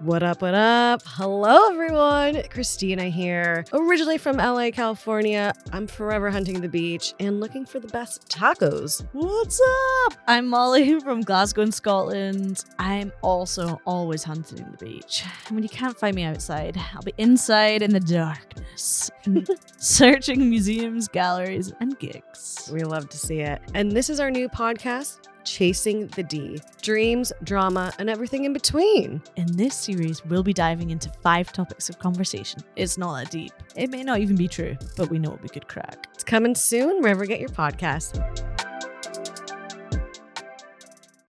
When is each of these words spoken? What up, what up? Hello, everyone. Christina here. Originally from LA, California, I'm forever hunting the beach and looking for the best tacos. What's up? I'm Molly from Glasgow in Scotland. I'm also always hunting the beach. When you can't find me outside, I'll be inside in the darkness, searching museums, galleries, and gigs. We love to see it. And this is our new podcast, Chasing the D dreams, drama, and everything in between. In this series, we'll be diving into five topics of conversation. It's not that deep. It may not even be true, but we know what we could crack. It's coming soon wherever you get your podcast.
What 0.00 0.22
up, 0.22 0.42
what 0.42 0.54
up? 0.54 1.02
Hello, 1.04 1.72
everyone. 1.72 2.40
Christina 2.50 3.06
here. 3.06 3.64
Originally 3.72 4.16
from 4.16 4.36
LA, 4.36 4.70
California, 4.70 5.52
I'm 5.72 5.88
forever 5.88 6.30
hunting 6.30 6.60
the 6.60 6.68
beach 6.68 7.14
and 7.18 7.40
looking 7.40 7.66
for 7.66 7.80
the 7.80 7.88
best 7.88 8.28
tacos. 8.28 9.04
What's 9.12 9.60
up? 10.06 10.14
I'm 10.28 10.46
Molly 10.46 11.00
from 11.04 11.22
Glasgow 11.22 11.62
in 11.62 11.72
Scotland. 11.72 12.64
I'm 12.78 13.10
also 13.22 13.80
always 13.86 14.22
hunting 14.22 14.64
the 14.70 14.84
beach. 14.84 15.24
When 15.48 15.64
you 15.64 15.68
can't 15.68 15.98
find 15.98 16.14
me 16.14 16.22
outside, 16.22 16.80
I'll 16.94 17.02
be 17.02 17.14
inside 17.18 17.82
in 17.82 17.90
the 17.92 17.98
darkness, 17.98 18.67
searching 19.78 20.48
museums, 20.48 21.08
galleries, 21.08 21.72
and 21.80 21.98
gigs. 21.98 22.70
We 22.72 22.82
love 22.82 23.08
to 23.08 23.18
see 23.18 23.40
it. 23.40 23.60
And 23.74 23.92
this 23.92 24.08
is 24.10 24.20
our 24.20 24.30
new 24.30 24.48
podcast, 24.48 25.28
Chasing 25.44 26.08
the 26.08 26.22
D 26.22 26.60
dreams, 26.82 27.32
drama, 27.42 27.92
and 27.98 28.10
everything 28.10 28.44
in 28.44 28.52
between. 28.52 29.22
In 29.36 29.56
this 29.56 29.74
series, 29.74 30.22
we'll 30.26 30.42
be 30.42 30.52
diving 30.52 30.90
into 30.90 31.10
five 31.22 31.52
topics 31.52 31.88
of 31.88 31.98
conversation. 31.98 32.62
It's 32.76 32.98
not 32.98 33.14
that 33.14 33.30
deep. 33.30 33.52
It 33.74 33.90
may 33.90 34.02
not 34.02 34.20
even 34.20 34.36
be 34.36 34.46
true, 34.46 34.76
but 34.96 35.08
we 35.08 35.18
know 35.18 35.30
what 35.30 35.42
we 35.42 35.48
could 35.48 35.66
crack. 35.66 36.06
It's 36.14 36.24
coming 36.24 36.54
soon 36.54 37.00
wherever 37.00 37.24
you 37.24 37.28
get 37.28 37.40
your 37.40 37.48
podcast. 37.48 38.47